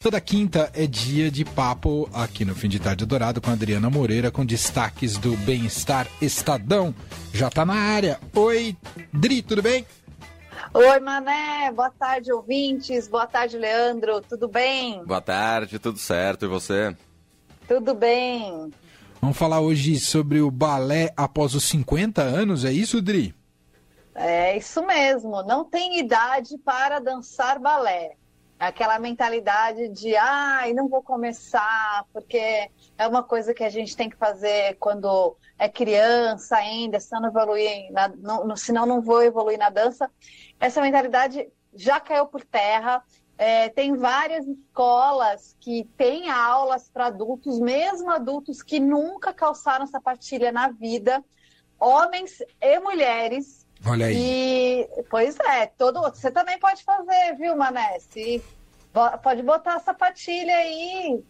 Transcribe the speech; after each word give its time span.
Toda 0.00 0.20
quinta 0.20 0.70
é 0.76 0.86
dia 0.86 1.28
de 1.28 1.44
papo 1.44 2.08
aqui 2.14 2.44
no 2.44 2.54
Fim 2.54 2.68
de 2.68 2.78
Tarde 2.78 3.04
Dourado 3.04 3.40
com 3.40 3.50
a 3.50 3.54
Adriana 3.54 3.90
Moreira, 3.90 4.30
com 4.30 4.46
destaques 4.46 5.18
do 5.18 5.36
Bem-Estar 5.38 6.06
Estadão. 6.22 6.94
Já 7.34 7.50
tá 7.50 7.66
na 7.66 7.74
área. 7.74 8.20
Oi, 8.32 8.76
Dri, 9.12 9.42
tudo 9.42 9.60
bem? 9.60 9.84
Oi, 10.72 11.00
Mané. 11.00 11.72
Boa 11.72 11.90
tarde, 11.90 12.32
ouvintes. 12.32 13.08
Boa 13.08 13.26
tarde, 13.26 13.58
Leandro. 13.58 14.20
Tudo 14.20 14.46
bem? 14.46 15.04
Boa 15.04 15.20
tarde, 15.20 15.80
tudo 15.80 15.98
certo. 15.98 16.44
E 16.44 16.48
você? 16.48 16.96
Tudo 17.66 17.92
bem. 17.92 18.72
Vamos 19.20 19.36
falar 19.36 19.58
hoje 19.58 19.98
sobre 19.98 20.40
o 20.40 20.48
balé 20.48 21.12
após 21.16 21.56
os 21.56 21.64
50 21.64 22.22
anos, 22.22 22.64
é 22.64 22.70
isso, 22.70 23.02
Dri? 23.02 23.34
É 24.14 24.56
isso 24.56 24.80
mesmo. 24.86 25.42
Não 25.42 25.64
tem 25.64 25.98
idade 25.98 26.56
para 26.58 27.00
dançar 27.00 27.58
balé 27.58 28.12
aquela 28.58 28.98
mentalidade 28.98 29.88
de 29.88 30.16
ai, 30.16 30.72
não 30.72 30.88
vou 30.88 31.02
começar, 31.02 32.04
porque 32.12 32.70
é 32.96 33.06
uma 33.06 33.22
coisa 33.22 33.54
que 33.54 33.62
a 33.62 33.70
gente 33.70 33.96
tem 33.96 34.10
que 34.10 34.16
fazer 34.16 34.76
quando 34.80 35.36
é 35.58 35.68
criança 35.68 36.56
ainda, 36.56 36.98
senão 36.98 37.22
não 37.22 37.28
evoluir, 37.28 37.92
na, 37.92 38.08
não, 38.08 38.56
senão 38.56 38.84
não 38.84 39.00
vou 39.00 39.22
evoluir 39.22 39.58
na 39.58 39.70
dança. 39.70 40.10
Essa 40.58 40.80
mentalidade 40.80 41.48
já 41.74 42.00
caiu 42.00 42.26
por 42.26 42.44
terra. 42.44 43.02
É, 43.40 43.68
tem 43.68 43.94
várias 43.94 44.44
escolas 44.48 45.54
que 45.60 45.88
têm 45.96 46.28
aulas 46.28 46.90
para 46.90 47.06
adultos, 47.06 47.60
mesmo 47.60 48.10
adultos 48.10 48.64
que 48.64 48.80
nunca 48.80 49.32
calçaram 49.32 49.86
sapatilha 49.86 50.50
na 50.50 50.70
vida, 50.70 51.24
homens 51.78 52.42
e 52.60 52.80
mulheres, 52.80 53.67
Olha 53.88 54.06
aí. 54.06 54.16
E, 54.16 55.02
pois 55.10 55.38
é, 55.38 55.66
todo 55.66 56.00
você 56.00 56.30
também 56.30 56.58
pode 56.58 56.82
fazer, 56.82 57.36
viu, 57.38 57.56
Mané? 57.56 57.98
Se, 58.00 58.42
pode 59.22 59.42
botar 59.42 59.76
a 59.76 59.80
sapatilha 59.80 60.54
aí. 60.54 61.22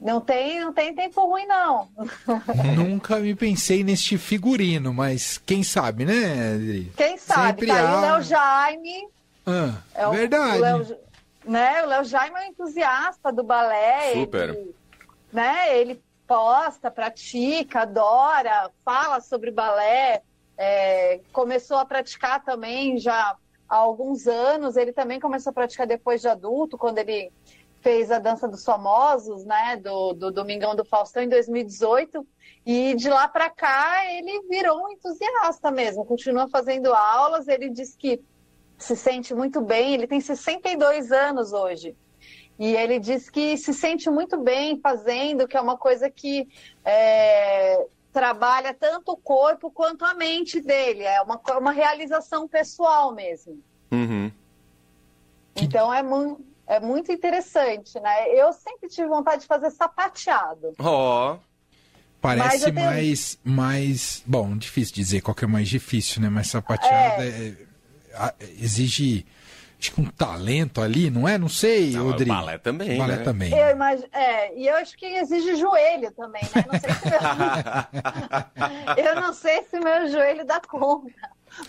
Não 0.00 0.20
tem, 0.20 0.60
não 0.60 0.72
tem 0.72 0.94
tempo 0.94 1.26
ruim, 1.26 1.44
não. 1.46 1.88
Nunca 2.76 3.16
me 3.16 3.34
pensei 3.34 3.82
neste 3.82 4.16
figurino, 4.16 4.94
mas 4.94 5.38
quem 5.38 5.64
sabe, 5.64 6.04
né, 6.04 6.54
Adri? 6.54 6.92
Quem 6.96 7.18
sabe? 7.18 7.62
Sempre 7.62 7.66
tá 7.66 7.80
há... 7.80 7.96
o 7.96 8.00
Léo 8.00 8.22
Jaime. 8.22 9.08
Ah, 9.44 9.74
é 9.94 10.06
o, 10.06 10.10
verdade. 10.12 10.58
O 10.58 10.60
Léo, 10.60 10.98
né, 11.44 11.82
o 11.82 11.86
Léo 11.86 12.04
Jaime 12.04 12.36
é 12.36 12.40
um 12.42 12.50
entusiasta 12.50 13.32
do 13.32 13.42
balé. 13.42 14.12
Super. 14.12 14.50
Ele, 14.50 14.74
né, 15.32 15.76
ele 15.76 16.00
posta, 16.28 16.90
pratica, 16.92 17.80
adora, 17.80 18.70
fala 18.84 19.20
sobre 19.20 19.50
balé 19.50 20.22
é, 20.58 21.20
começou 21.32 21.78
a 21.78 21.84
praticar 21.86 22.44
também 22.44 22.98
já 22.98 23.36
há 23.68 23.76
alguns 23.76 24.26
anos. 24.26 24.76
Ele 24.76 24.92
também 24.92 25.20
começou 25.20 25.50
a 25.50 25.54
praticar 25.54 25.86
depois 25.86 26.20
de 26.20 26.28
adulto, 26.28 26.76
quando 26.76 26.98
ele 26.98 27.32
fez 27.80 28.10
a 28.10 28.18
Dança 28.18 28.48
dos 28.48 28.64
Famosos, 28.64 29.44
né, 29.44 29.76
do, 29.76 30.12
do 30.12 30.32
Domingão 30.32 30.74
do 30.74 30.84
Faustão 30.84 31.22
em 31.22 31.28
2018. 31.28 32.26
E 32.66 32.94
de 32.96 33.08
lá 33.08 33.28
para 33.28 33.48
cá 33.48 34.04
ele 34.12 34.42
virou 34.48 34.84
um 34.84 34.90
entusiasta 34.90 35.70
mesmo, 35.70 36.04
continua 36.04 36.48
fazendo 36.48 36.92
aulas. 36.92 37.46
Ele 37.46 37.70
diz 37.70 37.94
que 37.96 38.20
se 38.76 38.96
sente 38.96 39.32
muito 39.32 39.60
bem. 39.60 39.94
Ele 39.94 40.08
tem 40.08 40.20
62 40.20 41.12
anos 41.12 41.52
hoje. 41.52 41.96
E 42.58 42.74
ele 42.74 42.98
diz 42.98 43.30
que 43.30 43.56
se 43.56 43.72
sente 43.72 44.10
muito 44.10 44.36
bem 44.36 44.80
fazendo, 44.80 45.46
que 45.46 45.56
é 45.56 45.60
uma 45.60 45.78
coisa 45.78 46.10
que 46.10 46.48
é, 46.84 47.86
trabalha 48.12 48.74
tanto 48.74 49.12
o 49.12 49.16
corpo 49.16 49.70
quanto 49.70 50.04
a 50.04 50.14
mente 50.14 50.60
dele. 50.60 51.02
É 51.02 51.20
uma, 51.20 51.40
uma 51.58 51.72
realização 51.72 52.48
pessoal 52.48 53.14
mesmo. 53.14 53.62
Uhum. 53.90 54.30
Então 55.56 55.92
é 55.92 56.02
muito, 56.02 56.44
é 56.66 56.80
muito 56.80 57.12
interessante, 57.12 57.98
né? 58.00 58.28
Eu 58.34 58.52
sempre 58.52 58.88
tive 58.88 59.08
vontade 59.08 59.42
de 59.42 59.46
fazer 59.46 59.70
sapateado. 59.70 60.74
Ó. 60.78 61.34
Oh. 61.34 61.48
Parece 62.20 62.72
tenho... 62.72 62.74
mais, 62.74 63.38
mais. 63.44 64.22
Bom, 64.26 64.56
difícil 64.56 64.94
dizer 64.94 65.20
qual 65.20 65.34
que 65.34 65.44
é 65.44 65.48
mais 65.48 65.68
difícil, 65.68 66.20
né? 66.20 66.28
Mas 66.28 66.48
sapateado 66.48 67.22
é... 67.22 67.56
É, 68.12 68.34
exige 68.60 69.24
acho 69.78 69.92
que 69.92 70.00
um 70.00 70.10
talento 70.10 70.80
ali, 70.80 71.08
não 71.10 71.28
é? 71.28 71.38
Não 71.38 71.48
sei, 71.48 71.92
não, 71.92 72.06
Rodrigo. 72.10 72.34
Balé 72.34 72.58
também, 72.58 72.98
balé 72.98 73.16
né? 73.16 73.22
também. 73.22 73.56
Eu 73.56 73.70
imagino, 73.70 74.08
é, 74.12 74.54
e 74.54 74.66
eu 74.66 74.76
acho 74.76 74.96
que 74.96 75.06
exige 75.06 75.54
joelho 75.54 76.10
também, 76.12 76.42
né? 76.42 76.64
Não 76.70 76.80
sei 76.80 76.92
se 76.92 77.08
meu... 77.08 77.20
eu 79.06 79.20
não 79.20 79.32
sei 79.32 79.62
se 79.64 79.78
meu 79.78 80.08
joelho 80.08 80.44
dá 80.44 80.60
conta. 80.60 81.12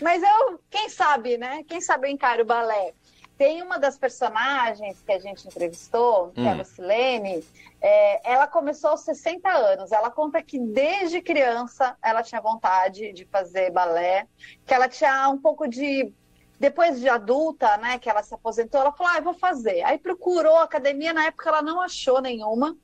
Mas 0.02 0.24
eu, 0.24 0.60
quem 0.70 0.90
sabe, 0.90 1.38
né? 1.38 1.64
Quem 1.68 1.80
sabe 1.82 2.08
eu 2.08 2.12
encaro 2.12 2.42
o 2.42 2.46
balé. 2.46 2.94
Tem 3.38 3.62
uma 3.62 3.80
das 3.80 3.98
personagens 3.98 5.02
que 5.06 5.12
a 5.14 5.20
gente 5.20 5.48
entrevistou, 5.48 6.32
que 6.32 6.42
hum. 6.42 6.46
é 6.46 6.50
a 6.50 6.54
hum. 6.54 6.58
Lucilene, 6.58 7.44
é, 7.82 8.32
ela 8.34 8.48
começou 8.48 8.90
aos 8.90 9.02
60 9.02 9.50
anos. 9.50 9.92
Ela 9.92 10.10
conta 10.10 10.42
que 10.42 10.60
desde 10.60 11.22
criança 11.22 11.96
ela 12.04 12.22
tinha 12.22 12.42
vontade 12.42 13.14
de 13.14 13.24
fazer 13.26 13.72
balé, 13.72 14.28
que 14.66 14.74
ela 14.74 14.90
tinha 14.90 15.30
um 15.30 15.38
pouco 15.38 15.68
de 15.68 16.12
depois 16.60 17.00
de 17.00 17.08
adulta, 17.08 17.78
né, 17.78 17.98
que 17.98 18.10
ela 18.10 18.22
se 18.22 18.34
aposentou, 18.34 18.82
ela 18.82 18.92
falou: 18.92 19.14
ah, 19.14 19.18
eu 19.18 19.24
vou 19.24 19.34
fazer. 19.34 19.82
Aí 19.84 19.98
procurou 19.98 20.58
academia, 20.58 21.14
na 21.14 21.26
época 21.26 21.50
ela 21.50 21.62
não 21.62 21.80
achou 21.80 22.22
nenhuma. 22.22 22.76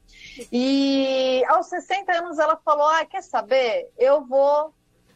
E 0.51 1.43
aos 1.49 1.67
60 1.67 2.11
anos 2.13 2.39
ela 2.39 2.55
falou: 2.55 2.87
ah, 2.87 3.05
quer 3.05 3.21
saber? 3.21 3.91
Eu 3.97 4.25
vou. 4.25 4.73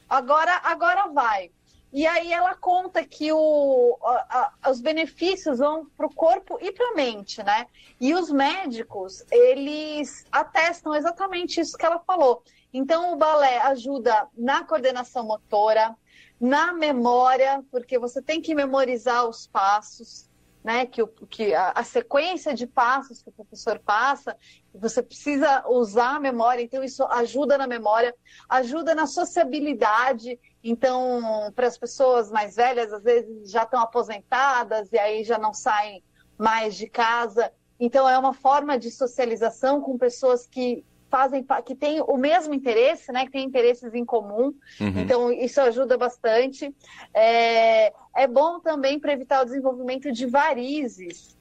Agora, 0.10 0.60
agora 0.64 1.08
vai. 1.08 1.52
E 1.92 2.06
aí 2.06 2.32
ela 2.32 2.54
conta 2.54 3.04
que 3.04 3.32
o, 3.32 3.98
a, 4.04 4.52
a, 4.62 4.70
os 4.70 4.80
benefícios 4.80 5.58
vão 5.58 5.88
para 5.98 6.06
o 6.06 6.14
corpo 6.14 6.60
e 6.62 6.72
para 6.72 6.92
a 6.92 6.96
mente, 6.96 7.42
né? 7.42 7.66
E 8.00 8.14
os 8.14 8.30
médicos, 8.30 9.24
eles 9.32 10.26
atestam 10.32 10.94
exatamente 10.94 11.60
isso 11.60 11.78
que 11.78 11.86
ela 11.86 12.00
falou. 12.00 12.44
Então, 12.74 13.14
o 13.14 13.16
balé 13.16 13.58
ajuda 13.60 14.28
na 14.38 14.64
coordenação 14.64 15.24
motora, 15.24 15.96
na 16.40 16.72
memória, 16.72 17.64
porque 17.72 17.98
você 17.98 18.22
tem 18.22 18.42
que 18.42 18.54
memorizar 18.54 19.28
os 19.28 19.48
passos, 19.48 20.30
né? 20.64 20.86
Que, 20.86 21.02
o, 21.02 21.08
que 21.08 21.54
a, 21.54 21.72
a, 21.72 21.84
sequência 21.84 22.54
de 22.54 22.68
passos 22.68 23.22
que 23.22 23.30
o 23.30 23.34
professor 23.34 23.80
passa, 23.80 24.38
você 24.74 25.02
precisa 25.02 25.66
usar 25.68 26.16
a 26.16 26.20
memória, 26.20 26.62
então 26.62 26.84
isso 26.84 27.04
ajuda 27.06 27.58
na 27.58 27.66
memória, 27.66 28.16
ajuda 28.48 28.94
na 28.94 29.08
sociabilidade. 29.08 30.40
Então, 30.64 31.52
para 31.56 31.68
as 31.68 31.78
pessoas 31.78 32.30
mais 32.30 32.56
velhas, 32.56 32.94
às 32.94 33.04
vezes 33.04 33.50
já 33.50 33.64
estão 33.64 33.80
aposentadas 33.80 34.92
e 34.92 35.00
aí 35.00 35.24
já 35.24 35.38
não 35.38 35.54
saem 35.54 36.04
mais 36.38 36.76
de 36.76 36.88
casa. 36.88 37.52
Então, 37.80 38.08
é 38.08 38.18
uma 38.18 38.34
forma 38.34 38.78
de 38.78 38.92
socialização 38.92 39.82
com 39.82 39.98
pessoas 39.98 40.46
que 40.46 40.86
fazem 41.10 41.46
que 41.66 41.76
têm 41.76 42.02
o 42.02 42.18
mesmo 42.18 42.54
interesse, 42.54 43.12
né? 43.12 43.26
Que 43.26 43.32
têm 43.32 43.46
interesses 43.46 43.94
em 43.94 44.06
comum. 44.06 44.54
Uhum. 44.80 45.00
Então 45.00 45.32
isso 45.32 45.60
ajuda 45.62 45.98
bastante. 45.98 46.74
É, 47.14 47.94
é 48.16 48.28
bom 48.28 48.60
também 48.60 49.00
para 49.00 49.14
evitar 49.14 49.42
o 49.42 49.46
desenvolvimento 49.46 50.12
de 50.12 50.26
varizes 50.26 51.38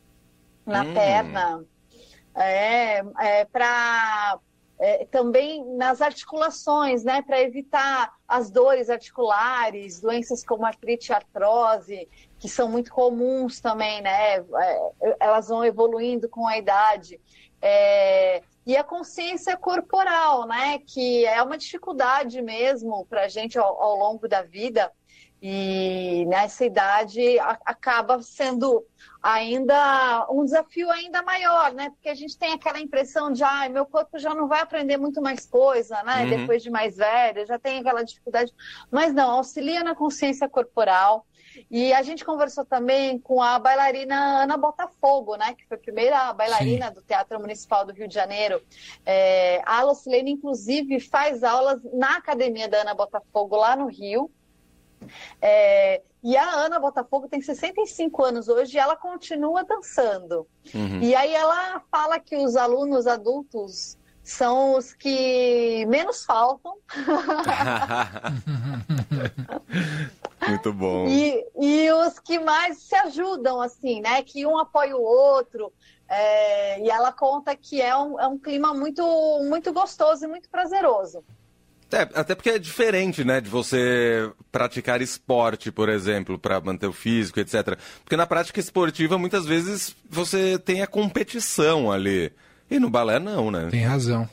na 0.66 0.84
uhum. 0.84 0.94
perna. 0.94 1.64
É, 2.34 2.98
é 3.18 3.44
para 3.44 4.38
é, 4.78 5.04
também 5.06 5.64
nas 5.76 6.00
articulações, 6.00 7.02
né, 7.02 7.20
para 7.22 7.40
evitar 7.40 8.12
as 8.26 8.50
dores 8.50 8.88
articulares, 8.88 10.00
doenças 10.00 10.44
como 10.44 10.64
artrite 10.64 11.10
e 11.10 11.14
artrose, 11.14 12.08
que 12.38 12.48
são 12.48 12.70
muito 12.70 12.92
comuns 12.92 13.60
também, 13.60 14.00
né, 14.00 14.36
é, 14.38 15.16
elas 15.18 15.48
vão 15.48 15.64
evoluindo 15.64 16.28
com 16.28 16.46
a 16.46 16.56
idade. 16.56 17.20
É, 17.60 18.40
e 18.68 18.76
a 18.76 18.84
consciência 18.84 19.56
corporal, 19.56 20.46
né? 20.46 20.78
Que 20.80 21.24
é 21.24 21.42
uma 21.42 21.56
dificuldade 21.56 22.42
mesmo 22.42 23.06
para 23.06 23.22
a 23.24 23.28
gente 23.28 23.58
ao, 23.58 23.82
ao, 23.82 23.96
longo 23.96 24.28
da 24.28 24.42
vida. 24.42 24.92
E 25.40 26.24
nessa 26.26 26.64
idade 26.64 27.38
a, 27.38 27.58
acaba 27.64 28.20
sendo 28.22 28.84
ainda 29.22 30.26
um 30.30 30.44
desafio 30.44 30.90
ainda 30.90 31.22
maior, 31.22 31.72
né? 31.72 31.90
Porque 31.90 32.08
a 32.08 32.14
gente 32.14 32.36
tem 32.36 32.52
aquela 32.52 32.80
impressão 32.80 33.32
de, 33.32 33.42
ah, 33.42 33.68
meu 33.68 33.86
corpo 33.86 34.18
já 34.18 34.34
não 34.34 34.48
vai 34.48 34.60
aprender 34.60 34.96
muito 34.96 35.20
mais 35.20 35.46
coisa, 35.46 36.02
né? 36.02 36.24
Uhum. 36.24 36.30
Depois 36.30 36.62
de 36.62 36.70
mais 36.70 36.96
velho, 36.96 37.46
já 37.46 37.58
tem 37.58 37.78
aquela 37.78 38.02
dificuldade. 38.02 38.52
Mas 38.90 39.12
não, 39.12 39.30
auxilia 39.30 39.84
na 39.84 39.94
consciência 39.94 40.48
corporal. 40.48 41.24
E 41.70 41.92
a 41.92 42.02
gente 42.02 42.24
conversou 42.24 42.64
também 42.64 43.18
com 43.18 43.42
a 43.42 43.58
bailarina 43.58 44.42
Ana 44.42 44.56
Botafogo, 44.56 45.36
né, 45.36 45.54
que 45.54 45.66
foi 45.66 45.76
a 45.76 45.80
primeira 45.80 46.32
bailarina 46.32 46.88
Sim. 46.88 46.94
do 46.94 47.02
Teatro 47.02 47.40
Municipal 47.40 47.84
do 47.84 47.92
Rio 47.92 48.06
de 48.06 48.14
Janeiro. 48.14 48.62
É, 49.04 49.62
a 49.64 49.82
Lucilene, 49.82 50.32
inclusive, 50.32 51.00
faz 51.00 51.42
aulas 51.42 51.80
na 51.92 52.16
academia 52.16 52.68
da 52.68 52.82
Ana 52.82 52.94
Botafogo, 52.94 53.56
lá 53.56 53.74
no 53.74 53.86
Rio. 53.86 54.30
É, 55.40 56.02
e 56.22 56.36
a 56.36 56.50
Ana 56.50 56.78
Botafogo 56.80 57.28
tem 57.28 57.40
65 57.40 58.24
anos 58.24 58.48
hoje 58.48 58.76
e 58.76 58.78
ela 58.78 58.96
continua 58.96 59.64
dançando. 59.64 60.46
Uhum. 60.74 61.00
E 61.00 61.14
aí 61.14 61.34
ela 61.34 61.80
fala 61.90 62.18
que 62.18 62.36
os 62.36 62.56
alunos 62.56 63.06
adultos 63.06 63.96
são 64.22 64.74
os 64.74 64.92
que 64.92 65.86
menos 65.86 66.24
faltam. 66.24 66.76
Muito 70.46 70.72
bom. 70.72 71.08
E, 71.08 71.44
e 71.58 71.90
os 71.92 72.18
que 72.18 72.38
mais 72.38 72.78
se 72.78 72.94
ajudam, 72.94 73.60
assim, 73.60 74.00
né? 74.00 74.22
Que 74.22 74.46
um 74.46 74.58
apoia 74.58 74.96
o 74.96 75.02
outro. 75.02 75.72
É, 76.08 76.80
e 76.80 76.90
ela 76.90 77.12
conta 77.12 77.56
que 77.56 77.80
é 77.80 77.96
um, 77.96 78.20
é 78.20 78.26
um 78.26 78.38
clima 78.38 78.74
muito, 78.74 79.02
muito 79.44 79.72
gostoso 79.72 80.24
e 80.24 80.28
muito 80.28 80.48
prazeroso. 80.48 81.24
É, 81.90 82.02
até 82.02 82.34
porque 82.34 82.50
é 82.50 82.58
diferente, 82.58 83.24
né, 83.24 83.40
de 83.40 83.48
você 83.48 84.30
praticar 84.52 85.00
esporte, 85.00 85.72
por 85.72 85.88
exemplo, 85.88 86.38
para 86.38 86.60
manter 86.60 86.86
o 86.86 86.92
físico, 86.92 87.40
etc. 87.40 87.78
Porque 88.04 88.16
na 88.16 88.26
prática 88.26 88.60
esportiva, 88.60 89.16
muitas 89.16 89.46
vezes, 89.46 89.96
você 90.08 90.58
tem 90.58 90.82
a 90.82 90.86
competição 90.86 91.90
ali. 91.90 92.30
E 92.70 92.78
no 92.78 92.90
balé, 92.90 93.18
não, 93.18 93.50
né? 93.50 93.68
Tem 93.70 93.84
razão. 93.84 94.28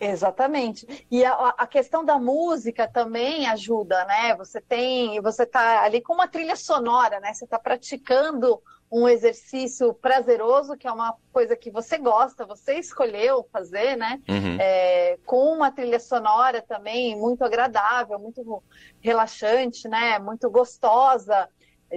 Exatamente. 0.00 1.06
E 1.10 1.22
a, 1.24 1.34
a, 1.58 1.66
questão 1.66 2.02
da 2.02 2.18
música 2.18 2.88
também 2.88 3.46
ajuda, 3.46 4.02
né? 4.06 4.34
Você 4.36 4.58
tem, 4.58 5.20
você 5.20 5.44
tá 5.44 5.82
ali 5.82 6.00
com 6.00 6.14
uma 6.14 6.26
trilha 6.26 6.56
sonora, 6.56 7.20
né? 7.20 7.34
Você 7.34 7.44
está 7.44 7.58
praticando 7.58 8.62
um 8.90 9.06
exercício 9.06 9.92
prazeroso, 9.92 10.76
que 10.76 10.88
é 10.88 10.92
uma 10.92 11.14
coisa 11.30 11.54
que 11.54 11.70
você 11.70 11.98
gosta, 11.98 12.46
você 12.46 12.78
escolheu 12.78 13.46
fazer, 13.52 13.94
né? 13.96 14.20
Uhum. 14.26 14.56
É, 14.58 15.18
com 15.26 15.52
uma 15.52 15.70
trilha 15.70 16.00
sonora 16.00 16.62
também 16.62 17.14
muito 17.14 17.44
agradável, 17.44 18.18
muito 18.18 18.62
relaxante, 19.00 19.86
né? 19.86 20.18
Muito 20.18 20.50
gostosa 20.50 21.46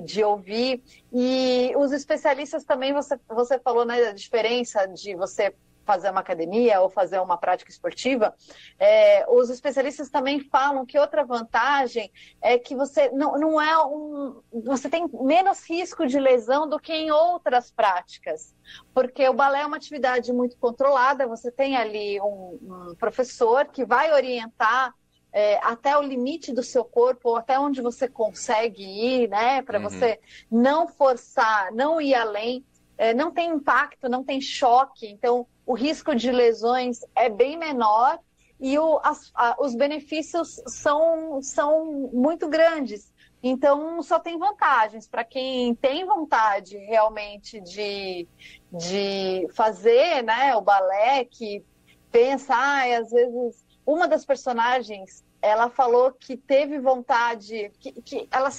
de 0.03 0.23
ouvir. 0.23 0.83
E 1.11 1.73
os 1.77 1.93
especialistas 1.93 2.65
também, 2.65 2.91
você, 2.91 3.17
você 3.29 3.57
falou 3.59 3.85
né, 3.85 4.01
da 4.01 4.11
diferença 4.11 4.85
de 4.87 5.15
você 5.15 5.55
fazer 5.85 6.09
uma 6.09 6.21
academia 6.21 6.81
ou 6.81 6.89
fazer 6.89 7.19
uma 7.19 7.37
prática 7.37 7.69
esportiva, 7.69 8.33
é, 8.79 9.25
os 9.29 9.49
especialistas 9.49 10.09
também 10.09 10.39
falam 10.39 10.85
que 10.85 10.97
outra 10.97 11.23
vantagem 11.23 12.11
é 12.41 12.57
que 12.57 12.75
você 12.75 13.09
não, 13.09 13.37
não 13.37 13.61
é 13.61 13.85
um. 13.85 14.41
Você 14.65 14.89
tem 14.89 15.07
menos 15.21 15.67
risco 15.69 16.05
de 16.05 16.19
lesão 16.19 16.67
do 16.67 16.79
que 16.79 16.93
em 16.93 17.11
outras 17.11 17.71
práticas. 17.71 18.55
Porque 18.93 19.27
o 19.27 19.33
balé 19.33 19.61
é 19.61 19.65
uma 19.65 19.77
atividade 19.77 20.31
muito 20.31 20.57
controlada, 20.57 21.27
você 21.27 21.51
tem 21.51 21.75
ali 21.75 22.19
um, 22.21 22.59
um 22.61 22.95
professor 22.95 23.65
que 23.65 23.85
vai 23.85 24.11
orientar 24.13 24.93
é, 25.33 25.57
até 25.63 25.97
o 25.97 26.01
limite 26.01 26.53
do 26.53 26.61
seu 26.61 26.85
corpo, 26.85 27.29
ou 27.29 27.37
até 27.37 27.59
onde 27.59 27.81
você 27.81 28.07
consegue 28.07 28.83
ir, 28.83 29.27
né? 29.27 29.63
Para 29.63 29.79
uhum. 29.79 29.89
você 29.89 30.19
não 30.49 30.87
forçar, 30.87 31.71
não 31.71 31.99
ir 31.99 32.13
além. 32.13 32.63
É, 32.97 33.13
não 33.13 33.31
tem 33.31 33.49
impacto, 33.49 34.09
não 34.09 34.23
tem 34.23 34.39
choque. 34.39 35.07
Então, 35.07 35.47
o 35.65 35.73
risco 35.73 36.15
de 36.15 36.31
lesões 36.31 36.99
é 37.15 37.29
bem 37.29 37.57
menor 37.57 38.19
e 38.59 38.77
o, 38.77 38.99
as, 39.03 39.31
a, 39.35 39.55
os 39.59 39.75
benefícios 39.75 40.61
são, 40.67 41.41
são 41.41 42.09
muito 42.13 42.47
grandes. 42.47 43.11
Então, 43.41 44.01
só 44.01 44.19
tem 44.19 44.37
vantagens 44.37 45.05
para 45.05 45.25
quem 45.25 45.75
tem 45.75 46.05
vontade 46.05 46.77
realmente 46.77 47.59
de, 47.59 48.25
de 48.71 49.47
fazer 49.53 50.23
né, 50.23 50.55
o 50.55 50.61
balé, 50.61 51.25
que 51.25 51.61
pensa, 52.09 52.55
ah, 52.55 52.99
às 52.99 53.11
vezes, 53.11 53.65
uma 53.85 54.07
das 54.07 54.25
personagens, 54.25 55.25
ela 55.41 55.69
falou 55.69 56.13
que 56.13 56.37
teve 56.37 56.79
vontade, 56.79 57.69
que, 57.79 57.91
que 58.01 58.27
ela 58.31 58.49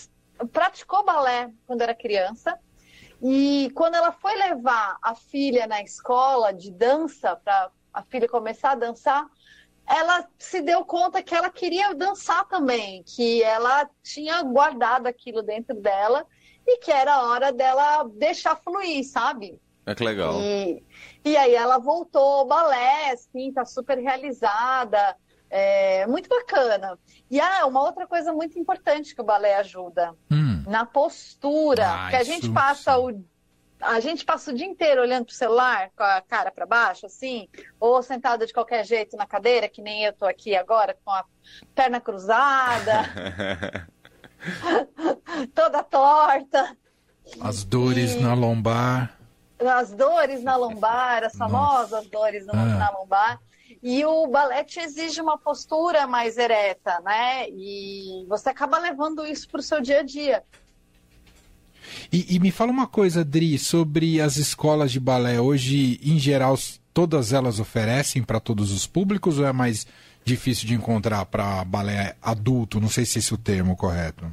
praticou 0.53 1.03
balé 1.03 1.51
quando 1.67 1.81
era 1.81 1.95
criança, 1.95 2.59
e 3.27 3.71
quando 3.75 3.95
ela 3.95 4.13
foi 4.13 4.37
levar 4.37 4.99
a 5.01 5.15
filha 5.15 5.67
na 5.67 5.81
escola 5.81 6.53
de 6.53 6.71
dança, 6.71 7.35
para 7.35 7.71
a 7.91 8.03
filha 8.03 8.29
começar 8.29 8.73
a 8.73 8.75
dançar, 8.75 9.25
ela 9.87 10.29
se 10.39 10.61
deu 10.61 10.85
conta 10.85 11.23
que 11.23 11.35
ela 11.35 11.49
queria 11.49 11.95
dançar 11.95 12.47
também, 12.47 13.03
que 13.03 13.43
ela 13.43 13.89
tinha 14.03 14.43
guardado 14.43 15.07
aquilo 15.07 15.43
dentro 15.43 15.75
dela 15.75 16.27
e 16.67 16.77
que 16.77 16.93
era 16.93 17.23
hora 17.23 17.51
dela 17.51 18.07
deixar 18.13 18.57
fluir, 18.57 19.09
sabe? 19.09 19.59
É 19.87 19.95
que 19.95 20.05
legal. 20.05 20.39
E, 20.39 20.85
e 21.25 21.35
aí 21.35 21.55
ela 21.55 21.79
voltou 21.79 22.41
ao 22.41 22.47
balé, 22.47 23.13
assim, 23.13 23.51
tá 23.55 23.65
super 23.65 23.97
realizada, 23.97 25.17
é, 25.49 26.07
muito 26.07 26.29
bacana. 26.29 26.99
E 27.31 27.41
ah, 27.41 27.65
uma 27.65 27.83
outra 27.85 28.07
coisa 28.07 28.35
muito 28.35 28.59
importante 28.59 29.15
que 29.15 29.23
o 29.23 29.25
balé 29.25 29.55
ajuda. 29.55 30.15
Hum 30.31 30.44
na 30.67 30.85
postura, 30.85 31.89
ah, 31.89 32.11
que 32.11 32.17
a 32.17 32.23
gente 32.23 32.51
passa 32.51 32.99
o 32.99 33.25
a 33.81 34.01
gente 34.01 34.25
passa 34.25 34.51
o 34.51 34.55
dia 34.55 34.67
inteiro 34.67 35.03
olhando 35.03 35.27
pro 35.27 35.35
celular 35.35 35.91
com 35.95 36.03
a 36.03 36.21
cara 36.23 36.51
para 36.51 36.65
baixo, 36.65 37.05
assim, 37.05 37.49
ou 37.79 38.03
sentada 38.03 38.47
de 38.47 38.53
qualquer 38.53 38.85
jeito 38.85 39.17
na 39.17 39.27
cadeira, 39.27 39.69
que 39.69 39.83
nem 39.83 40.05
eu 40.05 40.13
tô 40.13 40.25
aqui 40.25 40.57
agora, 40.57 40.97
com 41.05 41.11
a 41.11 41.25
perna 41.75 42.01
cruzada, 42.01 43.03
toda 45.55 45.83
torta. 45.83 46.77
As 47.41 47.65
dores 47.65 48.15
e... 48.15 48.21
na 48.21 48.35
lombar. 48.35 49.19
As 49.59 49.93
dores 49.93 50.43
na 50.43 50.57
lombar, 50.57 51.25
as 51.25 51.37
famosas 51.37 51.91
Nossa. 51.91 52.09
dores 52.11 52.47
no, 52.47 52.53
ah. 52.53 52.65
na 52.65 52.91
lombar. 52.91 53.41
E 53.85 54.03
o 54.03 54.27
balé 54.27 54.65
te 54.65 54.81
exige 54.81 55.21
uma 55.21 55.37
postura 55.37 56.07
mais 56.07 56.39
ereta, 56.39 57.03
né? 57.05 57.51
E 57.51 58.25
você 58.27 58.49
acaba 58.49 58.79
levando 58.79 59.27
isso 59.27 59.47
para 59.47 59.61
o 59.61 59.63
seu 59.63 59.79
dia 59.79 60.01
a 60.01 60.03
dia. 60.03 60.43
E, 62.11 62.35
e, 62.35 62.41
me 62.41 62.51
fala 62.51 62.71
uma 62.71 62.87
coisa, 62.87 63.23
Dri, 63.23 63.59
sobre 63.59 64.23
as 64.23 64.39
escolas 64.39 64.91
de 64.91 64.99
balé. 64.99 65.39
Hoje, 65.39 66.01
em 66.03 66.19
geral, 66.19 66.57
todas 66.95 67.35
elas 67.35 67.61
oferecem 67.61 68.23
para 68.23 68.41
todos 68.41 68.73
os 68.73 68.87
públicos 68.87 69.39
ou 69.39 69.47
é 69.47 69.53
mais 69.53 69.87
difícil 70.25 70.67
de 70.67 70.73
encontrar 70.73 71.27
para 71.27 71.63
balé 71.63 72.17
adulto? 72.23 72.81
Não 72.81 72.89
sei 72.89 73.05
se 73.05 73.19
esse 73.19 73.33
é 73.33 73.35
o 73.35 73.39
termo 73.39 73.77
correto. 73.77 74.25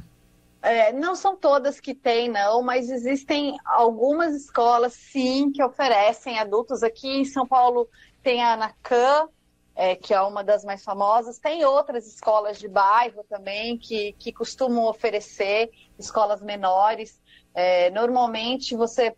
É, 0.62 0.94
não 0.94 1.14
são 1.14 1.36
todas 1.36 1.78
que 1.78 1.94
têm, 1.94 2.30
não, 2.30 2.62
mas 2.62 2.88
existem 2.88 3.58
algumas 3.66 4.34
escolas, 4.34 4.94
sim, 4.94 5.52
que 5.52 5.62
oferecem 5.62 6.38
adultos. 6.38 6.82
Aqui 6.82 7.08
em 7.08 7.24
São 7.26 7.46
Paulo 7.46 7.86
tem 8.22 8.42
a 8.42 8.54
Anacan, 8.54 9.28
é, 9.74 9.96
que 9.96 10.12
é 10.12 10.20
uma 10.20 10.44
das 10.44 10.64
mais 10.64 10.84
famosas. 10.84 11.38
Tem 11.38 11.64
outras 11.64 12.06
escolas 12.06 12.58
de 12.58 12.68
bairro 12.68 13.24
também 13.28 13.78
que, 13.78 14.12
que 14.18 14.32
costumam 14.32 14.84
oferecer 14.84 15.70
escolas 15.98 16.42
menores. 16.42 17.20
É, 17.54 17.90
normalmente 17.90 18.76
você 18.76 19.14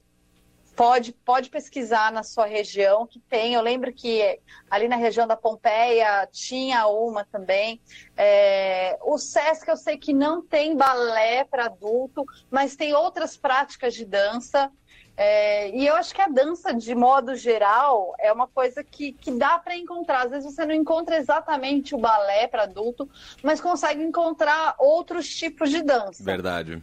pode, 0.74 1.12
pode 1.12 1.50
pesquisar 1.50 2.12
na 2.12 2.22
sua 2.22 2.46
região 2.46 3.06
que 3.06 3.20
tem. 3.20 3.54
Eu 3.54 3.62
lembro 3.62 3.92
que 3.92 4.38
ali 4.70 4.88
na 4.88 4.96
região 4.96 5.26
da 5.26 5.36
Pompeia 5.36 6.28
tinha 6.30 6.86
uma 6.86 7.24
também. 7.24 7.80
É, 8.16 8.98
o 9.02 9.18
SESC 9.18 9.68
eu 9.68 9.76
sei 9.76 9.96
que 9.96 10.12
não 10.12 10.42
tem 10.42 10.76
balé 10.76 11.44
para 11.44 11.66
adulto, 11.66 12.24
mas 12.50 12.76
tem 12.76 12.94
outras 12.94 13.36
práticas 13.36 13.94
de 13.94 14.04
dança. 14.04 14.70
É, 15.16 15.70
e 15.70 15.86
eu 15.86 15.94
acho 15.94 16.12
que 16.12 16.20
a 16.20 16.28
dança, 16.28 16.74
de 16.74 16.94
modo 16.94 17.36
geral, 17.36 18.14
é 18.18 18.32
uma 18.32 18.48
coisa 18.48 18.82
que, 18.82 19.12
que 19.12 19.30
dá 19.30 19.58
para 19.58 19.76
encontrar. 19.76 20.24
Às 20.24 20.30
vezes 20.30 20.52
você 20.52 20.64
não 20.64 20.74
encontra 20.74 21.16
exatamente 21.16 21.94
o 21.94 21.98
balé 21.98 22.48
para 22.48 22.64
adulto, 22.64 23.08
mas 23.42 23.60
consegue 23.60 24.02
encontrar 24.02 24.74
outros 24.78 25.28
tipos 25.28 25.70
de 25.70 25.82
dança. 25.82 26.22
Verdade. 26.22 26.82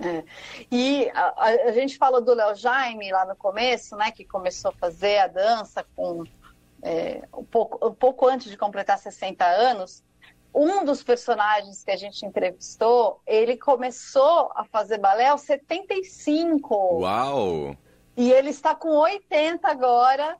É. 0.00 0.22
E 0.70 1.10
a, 1.12 1.44
a, 1.66 1.72
gente 1.72 1.98
falou 1.98 2.20
do 2.20 2.32
Léo 2.32 2.54
Jaime 2.54 3.10
lá 3.10 3.26
no 3.26 3.34
começo, 3.34 3.96
né, 3.96 4.12
que 4.12 4.24
começou 4.24 4.70
a 4.70 4.74
fazer 4.74 5.18
a 5.18 5.26
dança 5.26 5.84
com 5.96 6.24
é, 6.80 7.22
um, 7.36 7.44
pouco, 7.44 7.88
um 7.88 7.92
pouco 7.92 8.28
antes 8.28 8.48
de 8.48 8.56
completar 8.56 8.96
60 8.96 9.44
anos 9.44 10.04
um 10.54 10.84
dos 10.84 11.02
personagens 11.02 11.82
que 11.82 11.90
a 11.90 11.96
gente 11.96 12.26
entrevistou, 12.26 13.20
ele 13.26 13.56
começou 13.56 14.52
a 14.54 14.64
fazer 14.64 14.98
balé 14.98 15.28
aos 15.28 15.40
75. 15.42 17.00
Uau! 17.00 17.76
E 18.16 18.30
ele 18.30 18.50
está 18.50 18.74
com 18.74 18.90
80 18.90 19.66
agora, 19.66 20.36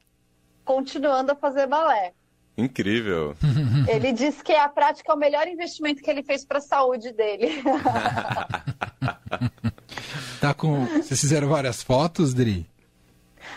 continuando 0.64 1.32
a 1.32 1.34
fazer 1.34 1.66
balé. 1.66 2.12
Incrível. 2.56 3.34
Ele 3.88 4.12
diz 4.12 4.42
que 4.42 4.52
a 4.52 4.68
prática 4.68 5.10
é 5.10 5.14
o 5.14 5.18
melhor 5.18 5.48
investimento 5.48 6.02
que 6.02 6.10
ele 6.10 6.22
fez 6.22 6.44
para 6.44 6.58
a 6.58 6.60
saúde 6.60 7.10
dele. 7.10 7.62
tá 10.38 10.52
com. 10.52 10.84
Vocês 10.84 11.18
fizeram 11.18 11.48
várias 11.48 11.82
fotos, 11.82 12.34
Dri? 12.34 12.68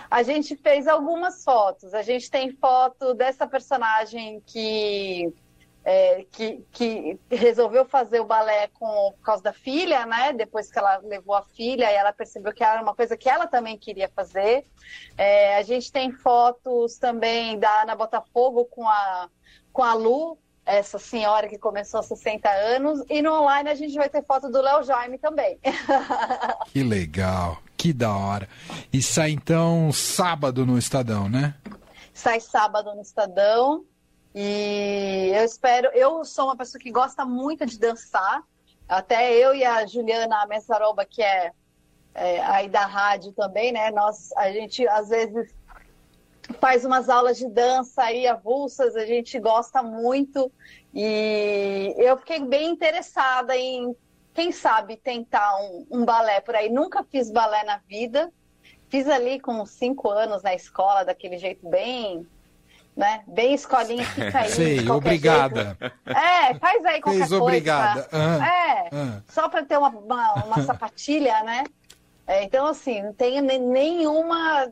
A 0.09 0.23
gente 0.23 0.55
fez 0.55 0.87
algumas 0.87 1.43
fotos. 1.43 1.93
A 1.93 2.01
gente 2.01 2.31
tem 2.31 2.53
foto 2.53 3.13
dessa 3.13 3.45
personagem 3.45 4.41
que 4.45 5.33
é, 5.85 6.25
que, 6.31 6.65
que, 6.71 7.19
resolveu 7.29 7.85
fazer 7.85 8.19
o 8.19 8.25
balé 8.25 8.67
com, 8.69 9.13
por 9.15 9.23
causa 9.23 9.43
da 9.43 9.53
filha, 9.53 10.03
né? 10.07 10.33
Depois 10.33 10.71
que 10.71 10.79
ela 10.79 10.97
levou 11.03 11.35
a 11.35 11.43
filha, 11.43 11.91
e 11.91 11.95
ela 11.95 12.11
percebeu 12.11 12.51
que 12.51 12.63
era 12.63 12.81
uma 12.81 12.95
coisa 12.95 13.15
que 13.15 13.29
ela 13.29 13.45
também 13.45 13.77
queria 13.77 14.09
fazer. 14.09 14.65
É, 15.15 15.57
a 15.57 15.61
gente 15.61 15.91
tem 15.91 16.11
fotos 16.11 16.97
também 16.97 17.59
da 17.59 17.83
Ana 17.83 17.95
Botafogo 17.95 18.65
com 18.65 18.89
a, 18.89 19.29
com 19.71 19.83
a 19.83 19.93
Lu, 19.93 20.39
essa 20.65 20.97
senhora 20.97 21.47
que 21.47 21.59
começou 21.59 21.99
há 21.99 22.03
60 22.03 22.49
anos. 22.49 23.03
E 23.07 23.21
no 23.21 23.31
online 23.31 23.69
a 23.69 23.75
gente 23.75 23.93
vai 23.93 24.09
ter 24.09 24.25
foto 24.25 24.49
do 24.49 24.59
Léo 24.59 24.83
Jaime 24.83 25.19
também. 25.19 25.59
Que 26.73 26.83
legal, 26.83 27.59
que 27.77 27.93
da 27.93 28.13
hora. 28.13 28.49
E 28.91 29.01
sai 29.01 29.31
então 29.31 29.91
sábado 29.93 30.65
no 30.65 30.77
Estadão, 30.77 31.29
né? 31.29 31.53
Sai 32.13 32.39
sábado 32.41 32.93
no 32.95 33.01
Estadão. 33.01 33.85
E 34.35 35.31
eu 35.33 35.45
espero, 35.45 35.87
eu 35.93 36.25
sou 36.25 36.45
uma 36.45 36.57
pessoa 36.57 36.79
que 36.79 36.91
gosta 36.91 37.25
muito 37.25 37.65
de 37.65 37.79
dançar. 37.79 38.43
Até 38.87 39.33
eu 39.33 39.55
e 39.55 39.63
a 39.63 39.87
Juliana 39.87 40.45
Messaroba, 40.45 41.05
que 41.05 41.23
é 41.23 41.53
é, 42.15 42.41
aí 42.43 42.69
da 42.69 42.85
rádio 42.85 43.33
também, 43.33 43.73
né? 43.73 43.91
Nós, 43.91 44.31
a 44.37 44.49
gente 44.49 44.87
às 44.87 45.09
vezes 45.09 45.53
faz 46.61 46.85
umas 46.85 47.09
aulas 47.09 47.37
de 47.37 47.47
dança 47.49 48.03
aí 48.03 48.25
avulsas, 48.25 48.95
a 48.95 49.05
gente 49.05 49.37
gosta 49.39 49.83
muito 49.83 50.51
e 50.93 51.93
eu 51.97 52.17
fiquei 52.17 52.39
bem 52.39 52.69
interessada 52.69 53.55
em, 53.57 53.95
quem 54.33 54.51
sabe, 54.51 54.95
tentar 54.95 55.57
um, 55.57 55.85
um 55.91 56.05
balé 56.05 56.39
por 56.39 56.55
aí. 56.55 56.69
Nunca 56.69 57.03
fiz 57.03 57.29
balé 57.29 57.63
na 57.63 57.77
vida, 57.79 58.31
fiz 58.89 59.07
ali 59.09 59.39
com 59.39 59.65
cinco 59.65 60.09
anos 60.09 60.41
na 60.41 60.55
escola, 60.55 61.03
daquele 61.03 61.37
jeito 61.37 61.67
bem 61.67 62.25
né? 62.95 63.23
Bem 63.27 63.53
escolinha 63.53 64.05
fica 64.05 64.39
aí. 64.39 64.49
Sei, 64.49 64.89
obrigada. 64.89 65.77
Jeito. 65.79 66.17
É, 66.17 66.53
faz 66.55 66.85
aí 66.85 67.01
qualquer 67.01 67.19
Fez 67.19 67.29
coisa. 67.29 67.43
obrigada. 67.43 68.07
Ah, 68.11 68.47
é, 68.47 68.89
ah. 68.93 69.21
só 69.27 69.49
para 69.49 69.65
ter 69.65 69.77
uma, 69.77 69.89
uma, 69.89 70.33
uma 70.45 70.61
sapatilha, 70.63 71.43
né? 71.43 71.63
É, 72.25 72.43
então, 72.43 72.65
assim, 72.65 73.03
não 73.03 73.13
tenho 73.13 73.43
nenhuma, 73.43 74.71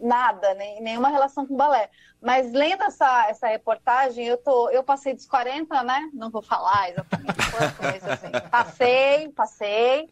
nada, 0.00 0.54
nem, 0.54 0.80
nenhuma 0.80 1.08
relação 1.08 1.46
com 1.46 1.56
balé. 1.56 1.90
Mas 2.22 2.52
lendo 2.52 2.82
essa, 2.82 3.26
essa 3.28 3.46
reportagem, 3.46 4.26
eu, 4.26 4.38
tô, 4.38 4.70
eu 4.70 4.82
passei 4.82 5.14
dos 5.14 5.26
40, 5.26 5.82
né? 5.82 6.08
Não 6.14 6.30
vou 6.30 6.42
falar 6.42 6.90
exatamente 6.90 7.50
quanto, 7.50 7.82
mas 7.82 8.04
assim, 8.04 8.30
passei, 8.50 9.28
passei. 9.28 10.10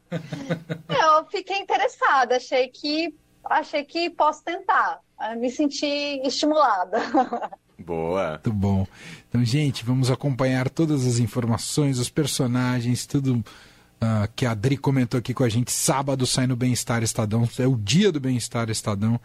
Eu 0.89 1.25
fiquei 1.27 1.59
interessada, 1.59 2.37
achei 2.37 2.69
que, 2.69 3.15
achei 3.45 3.85
que 3.85 4.11
posso 4.11 4.43
tentar. 4.43 5.01
Me 5.39 5.51
senti 5.51 6.21
estimulada. 6.25 6.99
Boa. 7.79 8.31
Muito 8.31 8.53
bom. 8.53 8.87
Então, 9.29 9.45
gente, 9.45 9.85
vamos 9.85 10.11
acompanhar 10.11 10.71
todas 10.71 11.07
as 11.07 11.19
informações, 11.19 11.99
os 11.99 12.09
personagens, 12.09 13.05
tudo 13.05 13.37
uh, 13.37 14.29
que 14.35 14.47
a 14.47 14.53
Adri 14.53 14.77
comentou 14.77 15.19
aqui 15.19 15.35
com 15.35 15.45
a 15.45 15.49
gente. 15.49 15.73
Sábado 15.73 16.27
sai 16.27 16.47
no 16.47 16.57
Bem-Estar 16.57 17.03
Estadão, 17.03 17.49
é 17.59 17.67
o 17.67 17.77
dia 17.77 18.13
do 18.13 18.21
Bem-Estar 18.21 18.71
Estadão. 18.71 19.21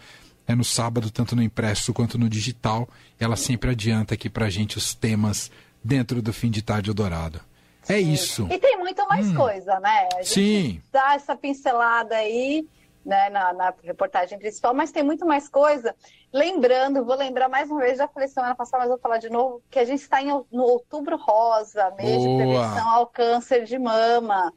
É 0.48 0.56
no 0.56 0.64
sábado, 0.64 1.12
tanto 1.12 1.36
no 1.36 1.44
impresso 1.44 1.94
quanto 1.94 2.18
no 2.18 2.28
digital. 2.28 2.90
Ela 3.20 3.36
sempre 3.36 3.70
adianta 3.70 4.16
aqui 4.16 4.32
pra 4.32 4.50
gente 4.50 4.80
os 4.80 4.96
temas 4.96 5.52
dentro 5.84 6.24
do 6.24 6.34
Fim 6.34 6.50
de 6.50 6.64
Tarde 6.64 6.92
Dourado. 6.92 7.40
É 7.88 8.00
isso. 8.00 8.48
E 8.52 8.58
tem 8.58 8.78
muito 8.78 9.08
mais 9.08 9.28
hum. 9.28 9.36
coisa, 9.36 9.80
né? 9.80 10.10
A 10.14 10.24
gente 10.24 10.34
Sim. 10.34 10.82
dá 10.92 11.14
essa 11.14 11.36
pincelada 11.36 12.16
aí 12.16 12.68
né, 13.06 13.30
na, 13.30 13.54
na, 13.54 13.74
reportagem 13.84 14.38
principal, 14.38 14.74
mas 14.74 14.92
tem 14.92 15.04
muito 15.04 15.26
mais 15.26 15.48
coisa. 15.48 15.96
Lembrando, 16.32 17.06
vou 17.06 17.16
lembrar 17.16 17.50
mais 17.50 17.70
uma 17.70 17.80
vez, 17.80 17.98
já 17.98 18.08
falei 18.08 18.28
semana 18.28 18.56
passada, 18.56 18.82
mas 18.82 18.90
vou 18.90 19.00
falar 19.00 19.18
de 19.18 19.30
novo, 19.30 19.62
que 19.70 19.80
a 19.80 19.86
gente 19.86 20.02
está 20.02 20.22
no 20.22 20.64
Outubro 20.64 21.18
Rosa, 21.18 21.92
mês 21.92 22.24
Boa. 22.24 22.30
de 22.30 22.36
prevenção 22.36 22.90
ao 22.90 23.08
câncer 23.08 23.64
de 23.64 23.80
mama. 23.80 24.54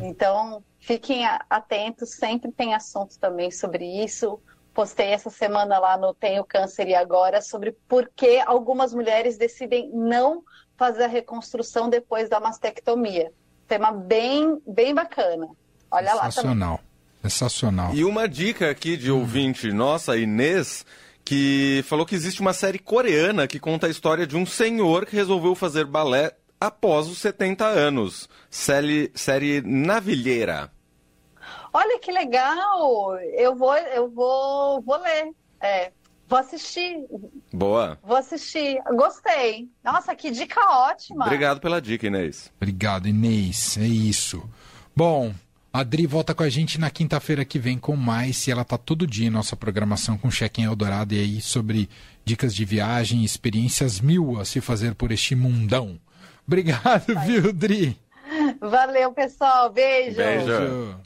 Então, 0.00 0.62
fiquem 0.80 1.26
atentos, 1.48 2.10
sempre 2.14 2.50
tem 2.50 2.74
assunto 2.74 3.18
também 3.18 3.50
sobre 3.50 3.84
isso. 4.02 4.40
Postei 4.72 5.12
essa 5.12 5.30
semana 5.30 5.78
lá 5.78 5.96
no 5.96 6.12
Tenho 6.12 6.44
Câncer 6.44 6.88
e 6.88 6.94
Agora 6.94 7.40
sobre 7.40 7.72
por 7.86 8.10
que 8.16 8.40
algumas 8.40 8.92
mulheres 8.92 9.38
decidem 9.38 9.88
não 9.90 10.42
fazer 10.76 11.04
a 11.04 11.08
reconstrução 11.08 11.88
depois 11.88 12.28
da 12.28 12.40
mastectomia. 12.40 13.32
Tema 13.68 13.92
bem, 13.92 14.60
bem 14.66 14.92
bacana. 14.92 15.48
Olha 15.90 16.14
lá 16.14 16.28
também. 16.30 16.78
Sensacional. 17.24 17.94
E 17.94 18.04
uma 18.04 18.28
dica 18.28 18.70
aqui 18.70 18.96
de 18.96 19.10
ouvinte 19.10 19.72
nossa, 19.72 20.16
Inês, 20.16 20.84
que 21.24 21.82
falou 21.86 22.04
que 22.04 22.14
existe 22.14 22.40
uma 22.40 22.52
série 22.52 22.78
coreana 22.78 23.46
que 23.46 23.58
conta 23.58 23.86
a 23.86 23.90
história 23.90 24.26
de 24.26 24.36
um 24.36 24.44
senhor 24.44 25.06
que 25.06 25.16
resolveu 25.16 25.54
fazer 25.54 25.86
balé 25.86 26.32
após 26.60 27.08
os 27.08 27.18
70 27.18 27.64
anos. 27.64 28.28
Série, 28.50 29.10
série 29.14 29.62
Navilheira. 29.62 30.70
Olha 31.72 31.98
que 31.98 32.12
legal! 32.12 33.18
Eu 33.36 33.56
vou, 33.56 33.74
eu 33.74 34.08
vou, 34.10 34.82
vou 34.82 34.96
ler. 35.00 35.32
É, 35.60 35.92
vou 36.28 36.38
assistir. 36.38 37.04
Boa. 37.52 37.98
Vou 38.02 38.16
assistir. 38.16 38.80
Gostei. 38.94 39.68
Nossa, 39.82 40.14
que 40.14 40.30
dica 40.30 40.60
ótima. 40.60 41.24
Obrigado 41.24 41.60
pela 41.60 41.80
dica, 41.80 42.06
Inês. 42.06 42.52
Obrigado, 42.56 43.08
Inês. 43.08 43.76
É 43.78 43.86
isso. 43.86 44.48
Bom, 44.94 45.34
a 45.74 45.80
Adri 45.80 46.06
volta 46.06 46.32
com 46.32 46.44
a 46.44 46.48
gente 46.48 46.78
na 46.78 46.88
quinta-feira 46.88 47.44
que 47.44 47.58
vem 47.58 47.76
com 47.76 47.96
mais. 47.96 48.46
E 48.46 48.52
ela 48.52 48.64
tá 48.64 48.78
todo 48.78 49.08
dia 49.08 49.26
em 49.26 49.30
nossa 49.30 49.56
programação 49.56 50.16
com 50.16 50.30
Cheque 50.30 50.62
em 50.62 50.66
Eldorado 50.66 51.12
e 51.14 51.18
aí 51.18 51.40
sobre 51.40 51.90
dicas 52.24 52.54
de 52.54 52.64
viagem, 52.64 53.24
experiências 53.24 54.00
mil 54.00 54.38
a 54.38 54.44
se 54.44 54.60
fazer 54.60 54.94
por 54.94 55.10
este 55.10 55.34
mundão. 55.34 55.98
Obrigado, 56.46 57.18
viu, 57.26 57.52
Dri? 57.52 57.98
Valeu, 58.60 59.10
pessoal. 59.10 59.72
Beijo. 59.72 60.16
Beijo. 60.16 60.96